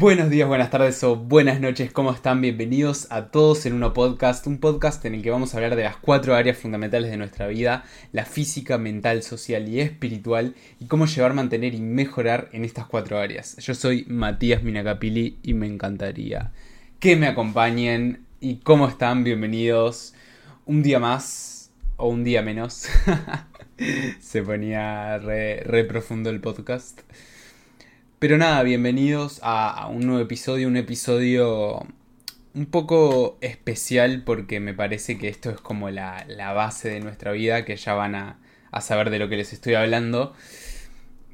[0.00, 2.40] Buenos días, buenas tardes o buenas noches, ¿cómo están?
[2.40, 5.82] Bienvenidos a todos en uno podcast, un podcast en el que vamos a hablar de
[5.82, 11.04] las cuatro áreas fundamentales de nuestra vida, la física, mental, social y espiritual, y cómo
[11.04, 13.58] llevar, mantener y mejorar en estas cuatro áreas.
[13.58, 16.50] Yo soy Matías Minacapili y me encantaría
[16.98, 18.24] que me acompañen.
[18.40, 19.22] ¿Y cómo están?
[19.22, 20.14] Bienvenidos
[20.64, 22.88] un día más o un día menos.
[24.18, 27.02] Se ponía re, re profundo el podcast.
[28.20, 31.86] Pero nada, bienvenidos a, un nuevo episodio, un episodio
[32.52, 37.64] un poco especial porque me parece que esto es como la, base de nuestra vida,
[37.64, 38.38] que ya van a,
[38.82, 40.34] saber de lo que les estoy hablando.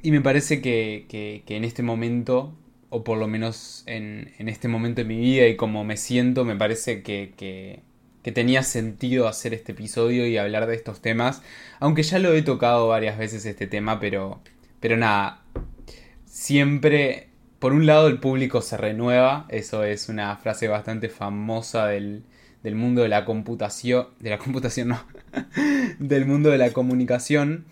[0.01, 2.57] Y me parece que, en este momento,
[2.89, 6.55] o por lo menos en, este momento de mi vida y como me siento, me
[6.55, 7.33] parece que,
[8.23, 11.41] que tenía sentido hacer este episodio y hablar de estos temas.
[11.81, 14.39] Aunque ya lo he tocado varias veces este tema, pero,
[14.79, 15.43] pero nada,
[16.37, 22.23] siempre, por un lado el público se renueva, eso es una frase bastante famosa del,
[22.63, 25.03] mundo de la computación, de la computación no,
[25.99, 27.65] del mundo de la comunicación.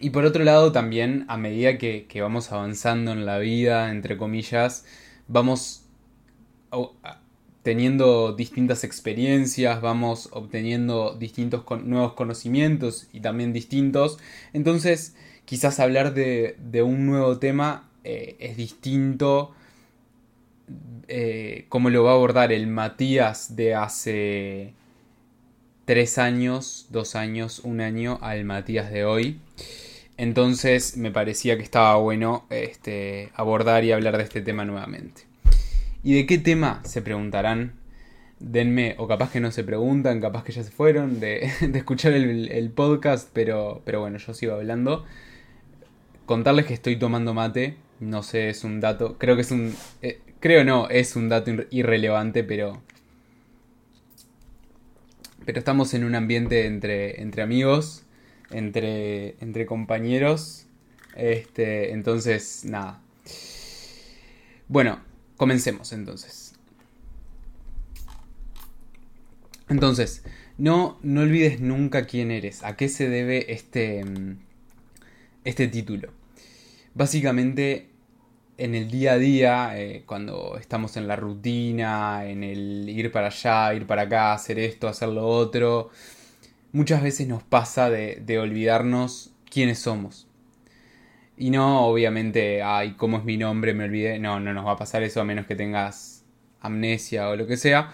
[0.00, 4.86] Y por otro lado también, a medida que, vamos avanzando en la vida, entre comillas,
[5.28, 5.84] vamos
[7.62, 14.18] teniendo distintas experiencias, vamos obteniendo distintos nuevos conocimientos y también distintos.
[14.54, 15.14] Entonces,
[15.44, 19.54] quizás hablar de, un nuevo tema eh, es distinto
[21.08, 24.72] eh, como lo va a abordar el Matías de hace
[25.84, 29.38] tres años, dos años, un año al Matías de hoy.
[30.16, 35.22] Entonces me parecía que estaba bueno este, abordar y hablar de este tema nuevamente.
[36.02, 36.80] ¿Y de qué tema?
[36.84, 37.72] Se preguntarán.
[38.40, 42.70] Denme, o capaz que no se preguntan, capaz que ya se fueron de, escuchar el,
[42.70, 45.04] podcast, pero bueno, yo sigo hablando
[46.26, 47.76] contarles que estoy tomando mate.
[48.00, 49.16] No sé, es un dato.
[49.18, 49.74] Creo que es un.
[50.02, 52.82] Eh, creo no, es un dato irrelevante, pero.
[55.44, 58.04] Pero estamos en un ambiente entre, entre amigos,
[58.50, 60.66] entre, entre compañeros.
[61.16, 63.00] Este, entonces, nada.
[64.68, 65.00] Bueno,
[65.36, 66.54] comencemos entonces.
[69.68, 70.24] Entonces,
[70.58, 74.04] no, no olvides nunca quién eres, a qué se debe este,
[75.44, 76.10] este título.
[76.94, 77.90] Básicamente,
[78.56, 83.28] en el día a día, eh, cuando estamos en la rutina, en el ir para
[83.28, 85.90] allá, ir para acá, hacer esto, hacer lo otro,
[86.72, 90.28] muchas veces nos pasa de, de olvidarnos quiénes somos.
[91.36, 93.74] Y no, obviamente, ay, ¿cómo es mi nombre?
[93.74, 94.18] Me olvidé.
[94.20, 96.24] No, no nos va a pasar eso a menos que tengas
[96.60, 97.92] amnesia o lo que sea.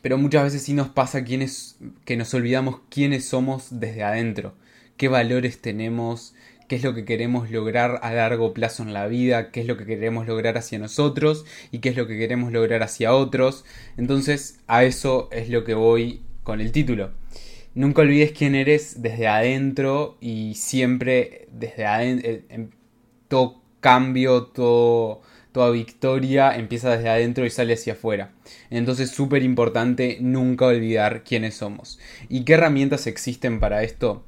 [0.00, 4.54] Pero muchas veces sí nos pasa quienes, que nos olvidamos quiénes somos desde adentro
[4.96, 6.34] qué valores tenemos,
[6.68, 9.76] qué es lo que queremos lograr a largo plazo en la vida, qué es lo
[9.76, 13.64] que queremos lograr hacia nosotros y qué es lo que queremos lograr hacia otros.
[13.96, 17.12] Entonces a eso es lo que voy con el título.
[17.74, 22.68] Nunca olvides quién eres desde adentro y siempre desde adentro, eh,
[23.28, 28.32] todo cambio, todo, toda victoria empieza desde adentro y sale hacia afuera.
[28.70, 31.98] Entonces súper importante nunca olvidar quiénes somos.
[32.28, 34.24] ¿Y qué herramientas existen para esto?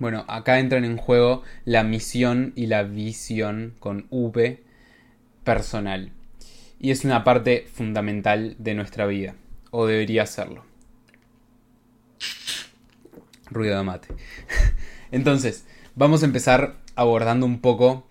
[0.00, 4.64] Bueno, acá entran en juego la misión y la visión con V
[5.44, 6.10] personal.
[6.80, 9.34] Y es una parte fundamental de nuestra vida,
[9.70, 10.64] o debería serlo.
[13.50, 14.08] Ruido de mate.
[15.12, 18.06] Entonces, vamos a empezar abordando un poco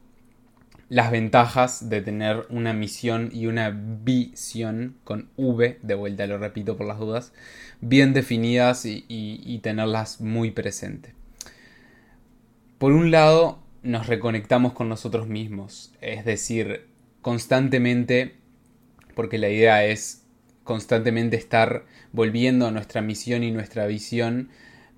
[0.89, 6.78] las ventajas de tener una misión y una visión con V, de vuelta lo repito
[6.78, 7.33] por las dudas,
[7.81, 11.19] bien definidas y, tenerlas muy presentes.
[12.79, 16.88] Por un lado, nos reconectamos con nosotros mismos, es decir,
[17.22, 18.38] constantemente,
[19.16, 20.23] porque la idea es
[20.63, 24.47] constantemente estar volviendo a nuestra misión y nuestra visión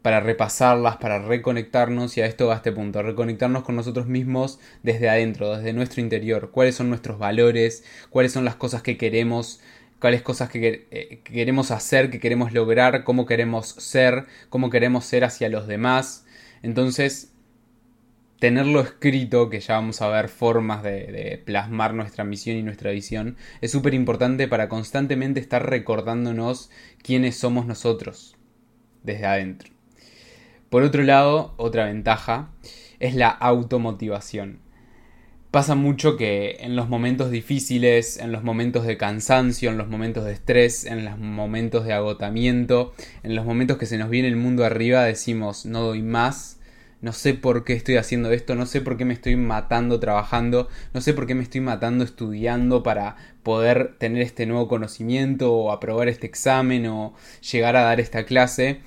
[0.03, 5.09] para repasarlas, para reconectarnos y a esto va este punto, reconectarnos con nosotros mismos desde
[5.09, 9.60] adentro, desde nuestro interior, cuáles son nuestros valores, cuáles son las cosas que queremos,
[10.00, 15.06] cuáles cosas que, eh, que queremos hacer, que queremos lograr, cómo queremos ser, cómo queremos
[15.06, 16.28] ser hacia los demás.
[16.62, 17.31] Entonces,
[18.42, 23.38] tenerlo escrito, que ya vamos a ver formas de, plasmar nuestra misión y nuestra visión,
[23.62, 26.72] es súper importante para constantemente estar recordándonos
[27.04, 28.36] quiénes somos nosotros
[29.04, 29.70] desde adentro.
[30.72, 32.50] Por otro lado, otra ventaja
[33.00, 34.58] es la automotivación.
[35.52, 40.26] Pasa mucho que en los momentos difíciles, en los momentos de cansancio, en los momentos
[40.26, 44.36] de estrés, en los momentos de agotamiento, en los momentos que se nos viene el
[44.36, 46.58] mundo arriba, decimos no doy más,
[47.01, 50.68] no sé por qué estoy haciendo esto, no sé por qué me estoy matando trabajando,
[50.94, 55.71] no sé por qué me estoy matando estudiando para poder tener este nuevo conocimiento o
[55.71, 57.13] aprobar este examen o
[57.51, 58.81] llegar a dar esta clase.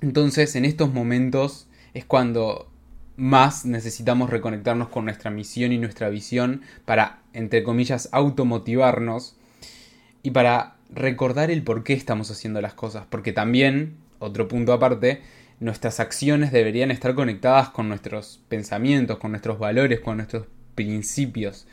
[0.00, 2.70] Entonces en estos momentos es cuando
[3.16, 9.36] más necesitamos reconectarnos con nuestra misión y nuestra visión para, entre comillas, automotivarnos
[10.22, 13.06] y para recordar el por qué estamos haciendo las cosas.
[13.10, 15.20] Porque también, otro punto aparte,
[15.60, 21.66] nuestras acciones deberían estar conectadas con nuestros pensamientos, con nuestros valores, con nuestros principios.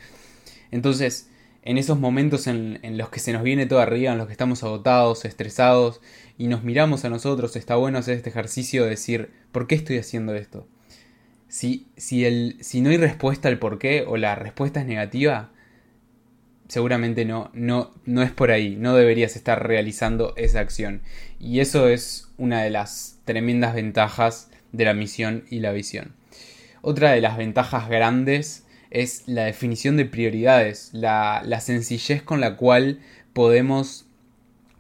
[0.72, 1.30] Entonces,
[1.64, 4.64] en esos momentos en, los que se nos viene todo arriba, en los que estamos
[4.64, 6.02] agotados, estresados,
[6.38, 9.98] y nos miramos a nosotros, está bueno hacer este ejercicio de decir, ¿por qué estoy
[9.98, 10.68] haciendo esto?
[11.48, 15.52] Si, si, el, si no hay respuesta al por qué o la respuesta es negativa,
[16.68, 21.02] seguramente no, no, no es por ahí, no deberías estar realizando esa acción.
[21.40, 26.14] Y eso es una de las tremendas ventajas de la misión y la visión.
[26.82, 32.56] Otra de las ventajas grandes es la definición de prioridades, la, la sencillez con la
[32.56, 33.00] cual
[33.34, 34.06] podemos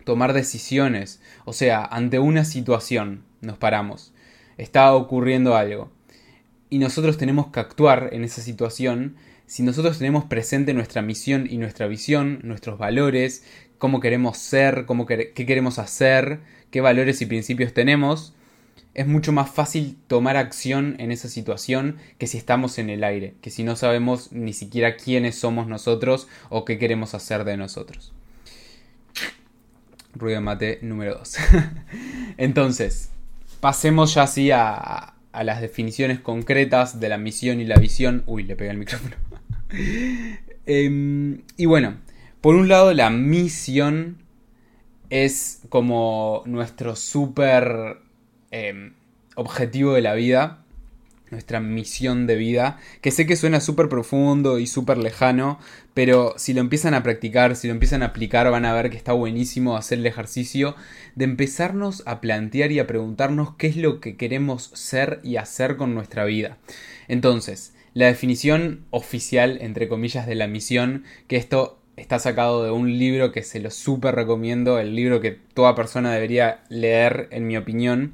[0.05, 1.21] tomar decisiones.
[1.45, 4.13] O sea, ante una situación nos paramos,
[4.57, 5.91] está ocurriendo algo
[6.69, 9.15] y nosotros tenemos que actuar en esa situación
[9.47, 13.45] si nosotros tenemos presente nuestra misión y nuestra visión, nuestros valores,
[13.77, 18.33] cómo queremos ser, cómo qué queremos hacer, qué valores y principios tenemos,
[18.93, 23.35] es mucho más fácil tomar acción en esa situación que si estamos en el aire,
[23.41, 28.11] que si no sabemos ni siquiera quiénes somos nosotros o qué queremos hacer de nosotros.
[30.13, 31.35] Ruido mate número 2.
[32.37, 33.11] Entonces,
[33.61, 38.23] pasemos ya así a, a las definiciones concretas de la misión y la visión.
[38.25, 39.26] Uy, le pegué el micrófono.
[40.69, 41.95] Em, y bueno,
[42.41, 44.17] por un lado la misión
[45.09, 47.99] es como nuestro super
[48.51, 48.93] em,
[49.35, 50.65] objetivo de la vida,
[51.31, 55.59] nuestra misión de vida, que sé que suena súper profundo y súper lejano,
[55.93, 58.97] pero si lo empiezan a practicar, si lo empiezan a aplicar, van a ver que
[58.97, 60.75] está buenísimo hacer el ejercicio
[61.15, 65.77] de empezarnos a plantear y a preguntarnos qué es lo que queremos ser y hacer
[65.77, 66.57] con nuestra vida.
[67.07, 72.99] Entonces, la definición oficial, entre comillas, de la misión, que esto está sacado de un
[72.99, 77.57] libro que se lo súper recomiendo, el libro que toda persona debería leer, en mi
[77.57, 78.13] opinión,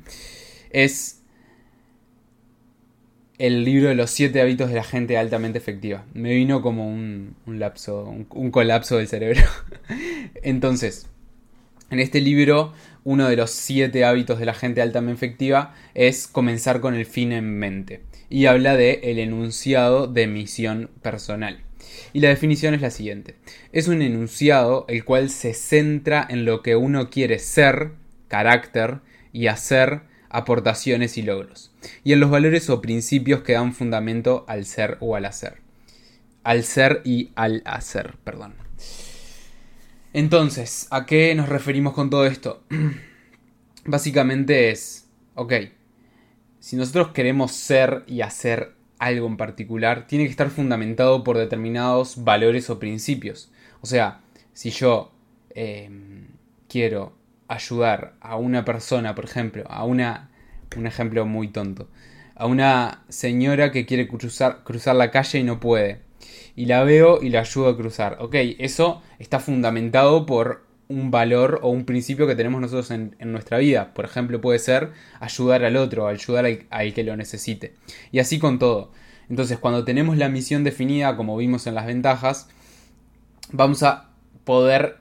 [0.69, 1.21] es
[3.37, 6.05] el libro de los siete hábitos de la gente altamente efectiva.
[6.13, 9.41] Me vino como un, lapso, un colapso del cerebro.
[10.43, 11.07] Entonces,
[11.89, 12.71] en este libro,
[13.03, 17.33] uno de los siete hábitos de la gente altamente efectiva es comenzar con el fin
[17.33, 18.01] en mente
[18.33, 21.61] y habla de el enunciado de misión personal.
[22.13, 23.35] Y la definición es la siguiente.
[23.71, 27.91] Es un enunciado el cual se centra en lo que uno quiere ser,
[28.29, 29.01] carácter,
[29.33, 34.65] y hacer aportaciones y logros, y en los valores o principios que dan fundamento al
[34.65, 35.61] ser o al hacer.
[36.43, 38.55] Al ser y al hacer, perdón.
[40.11, 42.63] Entonces, ¿a qué nos referimos con todo esto?
[43.85, 45.53] Básicamente es, ok,
[46.63, 52.23] si nosotros queremos ser y hacer algo en particular, tiene que estar fundamentado por determinados
[52.23, 53.51] valores o principios.
[53.81, 54.21] O sea,
[54.53, 55.11] si yo
[55.49, 56.27] em,
[56.69, 57.17] quiero
[57.49, 60.29] ayudar a una persona, por ejemplo, a una,
[60.77, 61.89] un ejemplo muy tonto,
[62.33, 65.99] a una señora que quiere cruzar, cruzar la calle y no puede,
[66.55, 68.19] y la veo y la ayudo a cruzar.
[68.21, 73.57] Ok, eso está fundamentado por un valor o un principio que tenemos nosotros en, nuestra
[73.57, 73.93] vida.
[73.93, 77.73] Por ejemplo, puede ser ayudar al otro, ayudar al, que lo necesite.
[78.11, 78.91] Y así con todo.
[79.29, 82.47] Entonces, cuando tenemos la misión definida, como vimos en las ventajas,
[83.51, 84.11] vamos a
[84.43, 84.97] poder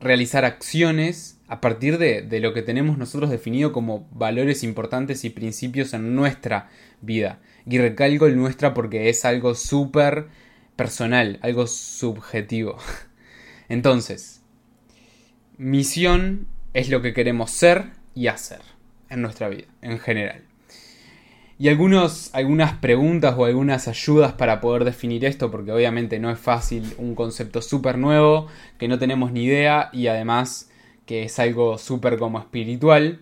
[0.00, 5.30] realizar acciones a partir de, de, lo que tenemos nosotros definido como valores importantes y
[5.30, 6.70] principios en nuestra
[7.00, 7.40] vida.
[7.66, 10.28] Y recalco el nuestra porque es algo súper
[10.76, 12.76] personal, algo subjetivo.
[13.68, 14.41] Entonces,
[15.62, 18.62] Misión es lo que queremos ser y hacer
[19.08, 20.42] en nuestra vida, en general.
[21.56, 26.40] Y algunos, algunas preguntas o algunas ayudas para poder definir esto, porque obviamente no es
[26.40, 30.68] fácil, un concepto súper nuevo, que no tenemos ni idea y además
[31.06, 33.20] que es algo súper como espiritual.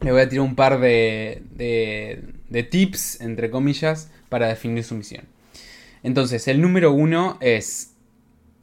[0.00, 4.96] Le voy a tirar un par de, de, de tips, entre comillas, para definir su
[4.96, 5.26] misión.
[6.02, 7.91] Entonces, el número uno es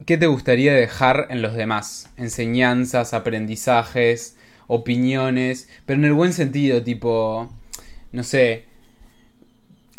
[0.06, 2.10] ¿Qué te gustaría dejar en los demás?
[2.16, 7.50] Enseñanzas, aprendizajes, opiniones, pero en el buen sentido, tipo,
[8.12, 8.64] no sé,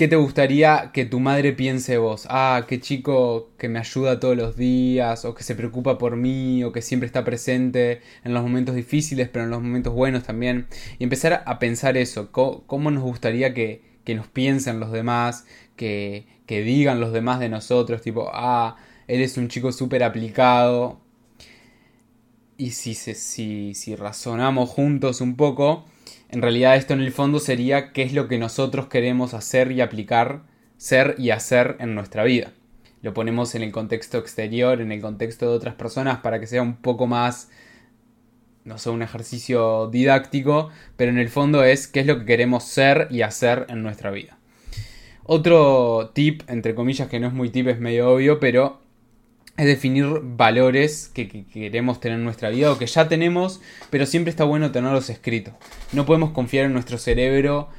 [0.02, 2.26] ¿Qué te gustaría que tu madre piense vos?
[2.28, 6.64] Ah, qué chico que me ayuda todos los días, o que se preocupa por mí,
[6.64, 10.66] o que siempre está presente en los momentos difíciles, pero en los momentos buenos también.
[10.98, 16.26] Y empezar a pensar eso, cómo, nos gustaría que, que, nos piensen los demás, que,
[16.48, 18.78] que digan los demás de nosotros, tipo, ah,
[19.12, 21.02] él es un chico súper aplicado.
[22.56, 25.84] Y si, si, si razonamos juntos un poco,
[26.30, 29.82] en realidad esto en el fondo sería qué es lo que nosotros queremos hacer y
[29.82, 30.44] aplicar,
[30.78, 32.54] ser y hacer en nuestra vida.
[33.02, 36.62] Lo ponemos en el contexto exterior, en el contexto de otras personas para que sea
[36.62, 37.50] un poco más,
[38.64, 42.64] no sé, un ejercicio didáctico, pero en el fondo es qué es lo que queremos
[42.64, 44.38] ser y hacer en nuestra vida.
[45.26, 48.80] Otro tip, entre comillas, que no es muy tip, es medio obvio, pero
[49.58, 54.32] es definir valores que, queremos tener en nuestra vida o que ya tenemos, pero siempre
[54.32, 55.54] está bueno tenerlos escritos.
[55.92, 57.70] No podemos confiar en nuestro cerebro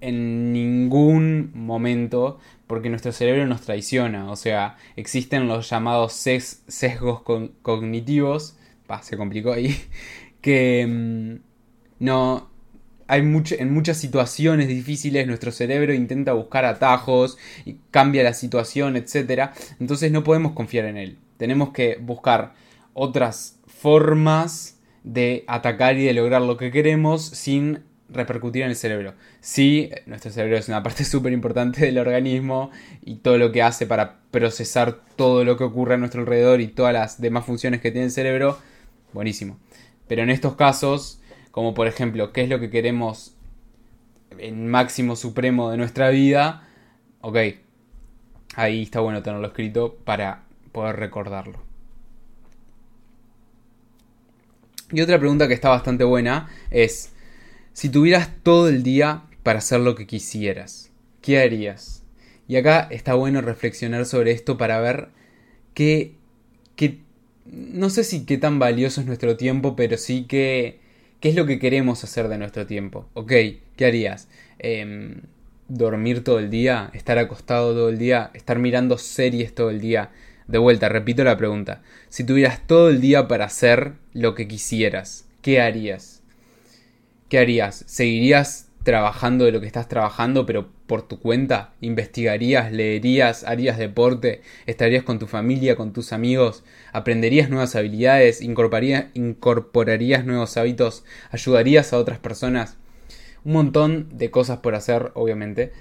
[0.00, 4.30] en ningún momento porque nuestro cerebro nos traiciona.
[4.30, 7.22] O sea, existen los llamados sesgos
[7.62, 8.56] cognitivos,
[9.02, 9.76] se complicó ahí,
[10.40, 12.47] que mm, no,
[13.08, 19.50] hay en muchas situaciones difíciles nuestro cerebro intenta buscar atajos, y cambia la situación, etc.
[19.80, 21.18] Entonces no podemos confiar en él.
[21.38, 22.52] Tenemos que buscar
[22.92, 29.14] otras formas de atacar y de lograr lo que queremos sin repercutir en el cerebro.
[29.40, 32.70] Sí, nuestro cerebro es una parte súper importante del organismo
[33.02, 36.68] y todo lo que hace para procesar todo lo que ocurre a nuestro alrededor y
[36.68, 38.58] todas las demás funciones que tiene el cerebro,
[39.14, 39.58] buenísimo.
[40.06, 41.20] Pero en estos casos
[41.50, 43.34] como por ejemplo, qué es lo que queremos
[44.38, 46.68] en máximo supremo de nuestra vida,
[47.20, 47.36] ok,
[48.54, 51.62] ahí está bueno tenerlo escrito para poder recordarlo.
[54.90, 57.12] Y otra pregunta que está bastante buena es,
[57.72, 60.90] si tuvieras todo el día para hacer lo que quisieras,
[61.20, 62.04] ¿qué harías?
[62.46, 65.08] Y acá está bueno reflexionar sobre esto para ver
[65.74, 66.14] qué,
[66.74, 67.00] qué
[67.44, 70.80] no sé si qué tan valioso es nuestro tiempo, pero sí que
[71.20, 73.08] ¿Qué es lo que queremos hacer de nuestro tiempo?
[73.14, 73.32] Ok,
[73.76, 74.28] ¿qué harías?
[74.60, 75.22] Em,
[75.66, 76.90] ¿Dormir todo el día?
[76.94, 78.30] ¿Estar acostado todo el día?
[78.34, 80.10] ¿Estar mirando series todo el día?
[80.46, 81.82] De vuelta, repito la pregunta.
[82.08, 86.22] Si tuvieras todo el día para hacer lo que quisieras, ¿qué harías?
[87.28, 87.84] ¿Qué harías?
[87.88, 94.40] ¿Seguirías trabajando de lo que estás trabajando, pero por tu cuenta, investigarías, leerías, harías deporte,
[94.64, 96.64] estarías con tu familia, con tus amigos,
[96.94, 102.78] aprenderías nuevas habilidades, incorporarías nuevos hábitos, ayudarías a otras personas.
[103.44, 105.74] Un montón de cosas por hacer, obviamente.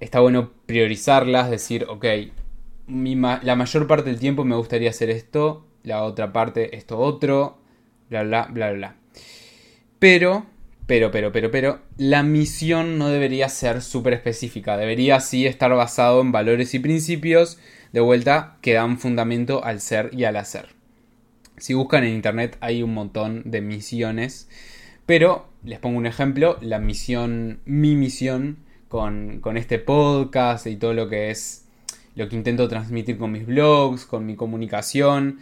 [0.00, 2.06] Está bueno priorizarlas, decir, ok,
[2.88, 7.58] la mayor parte del tiempo me gustaría hacer esto, la otra parte esto otro,
[8.10, 8.96] bla, bla, bla, bla.
[10.00, 10.46] Pero
[10.86, 14.76] pero, pero, pero, pero, la misión no debería ser súper específica.
[14.76, 17.58] Debería sí estar basado en valores y principios,
[17.92, 20.68] de vuelta, que dan fundamento al ser y al hacer.
[21.56, 24.48] Si buscan en internet hay un montón de misiones.
[25.06, 30.94] Pero, les pongo un ejemplo, la misión, mi misión con, con este podcast y todo
[30.94, 31.64] lo que es
[32.14, 35.40] lo que intento transmitir con mis blogs, con mi comunicación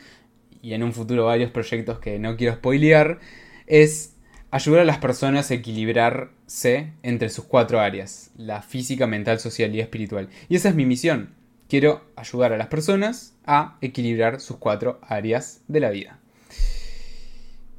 [0.61, 3.21] y en un futuro varios proyectos que no quiero spoilear,
[3.67, 4.14] es
[4.55, 9.81] Ayudar a las personas a equilibrarse entre sus cuatro áreas, la física, mental, social y
[9.81, 10.29] espiritual.
[10.49, 11.31] Y esa es mi misión.
[11.69, 16.21] Quiero ayudar a las personas a equilibrar sus cuatro áreas de la vida.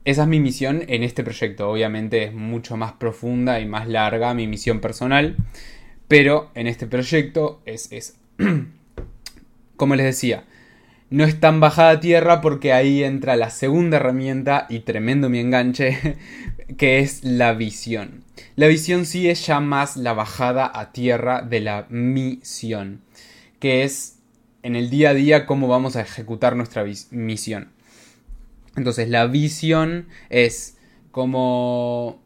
[0.03, 1.69] Esa es mi misión en este proyecto.
[1.69, 5.37] Obviamente es mucho más profunda y más larga mi misión personal.
[6.09, 8.17] Pero en este proyecto es,
[9.77, 10.43] como les decía,
[11.09, 15.39] no es tan bajada a tierra porque ahí entra la segunda herramienta y tremendo mi
[15.39, 16.17] enganche,
[16.77, 18.23] que es la visión.
[18.55, 23.01] La visión sí es ya más la bajada a tierra de la misión,
[23.59, 24.19] que es
[24.63, 27.71] en el día a día cómo vamos a ejecutar nuestra misión.
[28.75, 30.77] Entonces la visión es
[31.11, 32.21] como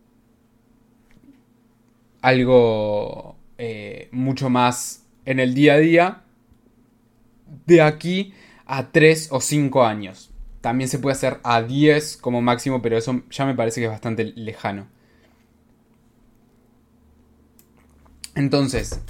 [2.22, 6.22] algo eh, mucho más en el día a día.
[7.65, 8.34] De aquí
[8.65, 10.28] a 3 o 5 años.
[10.61, 13.91] También se puede hacer a 10 como máximo, pero eso ya me parece que es
[13.91, 14.87] bastante lejano.
[18.35, 19.01] Entonces,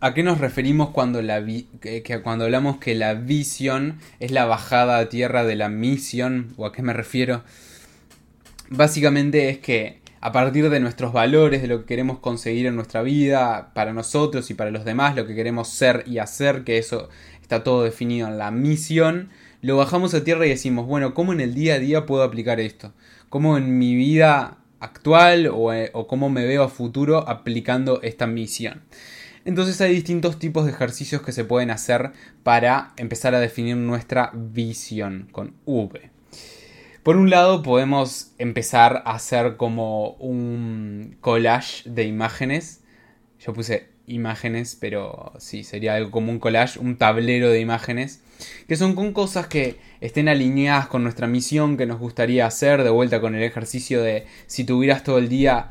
[0.00, 1.44] ¿a qué nos referimos cuando, la
[1.80, 6.54] que, cuando hablamos que la visión es la bajada a tierra de la misión?
[6.56, 7.44] ¿O a qué me refiero?
[8.70, 13.02] Básicamente es que a partir de nuestros valores, de lo que queremos conseguir en nuestra
[13.02, 17.08] vida, para nosotros y para los demás, lo que queremos ser y hacer, que eso
[17.40, 19.30] está todo definido en la misión,
[19.60, 22.60] lo bajamos a tierra y decimos, bueno, ¿cómo en el día a día puedo aplicar
[22.60, 22.92] esto?
[23.28, 28.82] ¿Cómo en mi vida actual o, eh, cómo me veo a futuro aplicando esta misión?
[29.44, 32.12] Entonces hay distintos tipos de ejercicios que se pueden hacer
[32.42, 36.10] para empezar a definir nuestra visión con V.
[37.02, 42.82] Por un lado podemos empezar a hacer como un collage de imágenes.
[43.40, 48.22] Yo puse imágenes, pero sí, sería algo como un collage, un tablero de imágenes,
[48.66, 52.90] que son con cosas que estén alineadas con nuestra misión que nos gustaría hacer, de
[52.90, 55.70] vuelta con el ejercicio de si tuvieras todo el día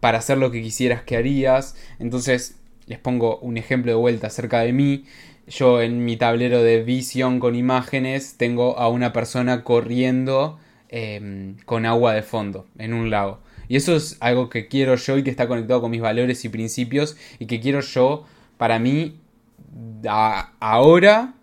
[0.00, 1.76] para hacer lo que quisieras que harías.
[1.98, 2.56] Entonces,
[2.86, 5.04] les pongo un ejemplo de vuelta acerca de mí.
[5.46, 10.58] Yo en mi tablero de visión con imágenes tengo a una persona corriendo
[10.96, 13.40] Em, con agua de fondo en un lago.
[13.66, 16.50] Y eso es algo que quiero yo y que está conectado con mis valores y
[16.50, 18.24] principios y que quiero yo
[18.58, 19.18] para mí
[20.60, 21.34] ahora,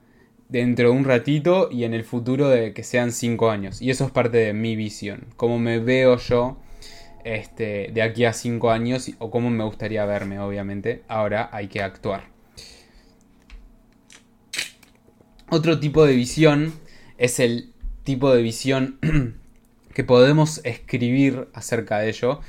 [0.52, 3.82] dentro de un ratito y en el futuro de que sean cinco años.
[3.82, 6.58] Y eso es parte de mi visión, cómo me veo yo
[7.24, 11.04] este, de aquí a cinco años o cómo me gustaría verme, obviamente.
[11.08, 12.30] Ahora hay que actuar.
[15.50, 16.74] Otro tipo de visión
[17.18, 17.72] es el
[18.04, 19.00] tipo de visión
[19.94, 22.42] que podemos escribir acerca de ello.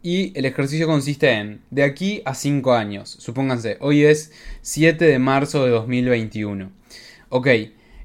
[0.00, 4.30] Y el ejercicio consiste en, de aquí a 5 años, supónganse, hoy es
[4.62, 6.70] 7 de marzo de 2021.
[7.28, 7.48] Ok,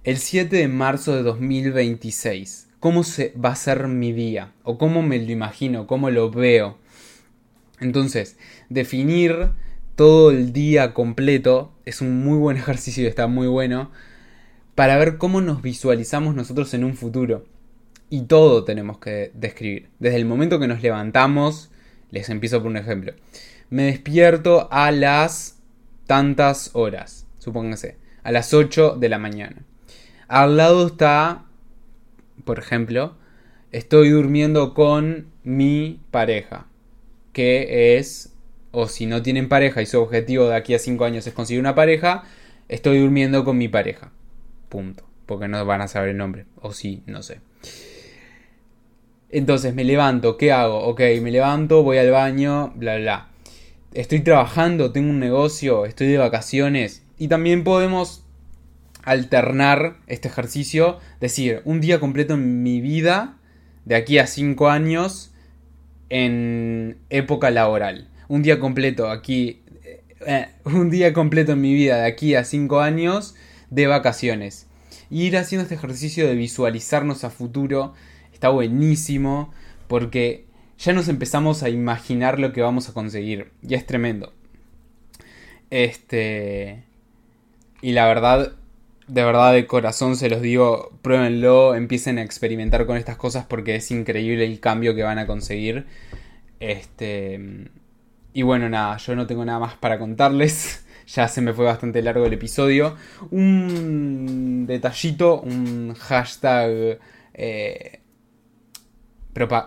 [0.04, 4.52] el 7 de marzo de 2026, ¿cómo se va a ser mi día?
[4.64, 5.86] ¿O cómo me lo imagino?
[5.86, 6.80] ¿Cómo lo veo?
[7.80, 8.36] Entonces,
[8.70, 9.52] definir
[9.96, 13.92] todo el día completo es un muy buen ejercicio está muy bueno
[14.74, 17.46] para ver cómo nos visualizamos nosotros en un futuro
[18.10, 19.90] y todo tenemos que describir.
[20.00, 21.70] Desde el momento que nos levantamos,
[22.10, 23.14] les empiezo por un ejemplo.
[23.70, 25.60] Me despierto a las
[26.08, 29.64] tantas horas, supónganse, a las 8 de la mañana.
[30.28, 31.46] Al lado está,
[32.46, 33.16] por ejemplo,
[33.72, 36.68] estoy durmiendo con mi pareja,
[37.34, 38.34] que es,
[38.72, 41.60] o si no tienen pareja y su objetivo de aquí a 5 años es conseguir
[41.60, 42.24] una pareja,
[42.70, 44.12] estoy durmiendo con mi pareja.
[44.70, 45.06] Punto.
[45.26, 46.46] Porque no van a saber el nombre.
[46.60, 47.40] O sí, no sé.
[49.30, 50.80] Entonces me levanto, ¿qué hago?
[50.80, 53.30] Ok, me levanto, voy al baño, bla, bla.
[53.94, 57.04] Estoy trabajando, tengo un negocio, estoy de vacaciones.
[57.22, 58.24] Y también podemos
[59.04, 63.38] alternar este ejercicio, decir, un día completo en mi vida,
[63.86, 65.32] de aquí a 5 años,
[66.10, 68.10] en época laboral.
[68.28, 69.62] Un día completo aquí,
[70.26, 73.36] eh, un día completo en mi vida, de aquí a 5 años,
[73.70, 74.66] de vacaciones.
[75.12, 77.94] Y ir haciendo este ejercicio de visualizarnos a futuro
[78.34, 79.54] está buenísimo
[79.88, 80.48] porque
[80.80, 83.52] ya nos empezamos a imaginar lo que vamos a conseguir.
[83.62, 84.34] Y es tremendo.
[85.70, 86.90] Este.
[87.82, 88.54] Y la verdad,
[89.08, 93.76] de verdad de corazón se los digo, pruébenlo, empiecen a experimentar con estas cosas porque
[93.76, 95.88] es increíble el cambio que van a conseguir.
[96.60, 97.70] Este.
[98.34, 100.86] Y bueno, nada, yo no tengo nada más para contarles.
[101.08, 102.96] Ya se me fue bastante largo el episodio.
[103.32, 107.00] Un detallito, un hashtag
[107.34, 108.00] eh,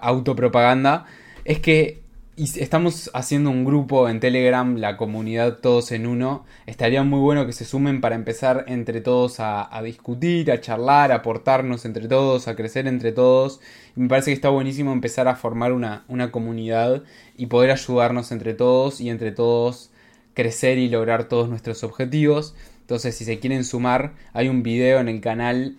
[0.01, 1.05] autopropaganda,
[1.45, 2.04] es que
[2.37, 6.45] estamos haciendo un grupo en Telegram, la comunidad Todos en Uno.
[6.67, 11.17] Estaría muy bueno que se sumen para empezar entre todos a, discutir, a charlar, a
[11.17, 13.61] aportarnos entre todos, a crecer entre todos.
[13.97, 17.05] Y me parece que está buenísimo empezar a formar una, una comunidad
[17.37, 19.91] y poder ayudarnos entre todos y entre todos
[20.35, 22.57] crecer y lograr todos nuestros objetivos.
[22.81, 25.79] Entonces, si se quieren sumar, hay un video en el canal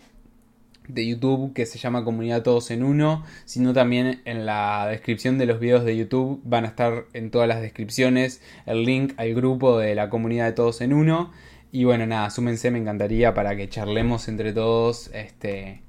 [0.88, 5.45] de YouTube que se llama Comunidad Todos en Uno, sino también en la descripción de
[5.45, 9.78] los videos de YouTube van a estar en todas las descripciones el link al grupo
[9.78, 11.32] de la Comunidad de Todos en Uno.
[11.71, 15.82] Y bueno, nada, súmense, me encantaría para que charlemos entre todos este,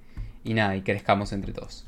[0.43, 1.87] y nada, y crezcamos entre todos.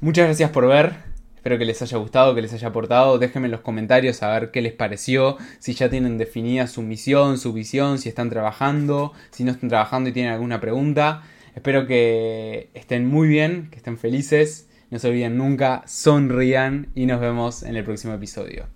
[0.00, 0.96] Muchas gracias por ver,
[1.36, 3.18] espero que les haya gustado, que les haya aportado.
[3.18, 7.38] Déjenme en los comentarios a ver qué les pareció, si ya tienen definida su misión,
[7.38, 11.22] su visión, si están trabajando, si no están trabajando y tienen alguna pregunta.
[11.54, 14.68] Espero que estén muy bien, que estén felices.
[14.90, 18.66] No se olviden nunca, sonrían y nos vemos en el próximo episodio.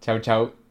[0.00, 0.61] Chau, chau.